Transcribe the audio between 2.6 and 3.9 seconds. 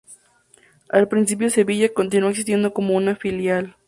como una filial.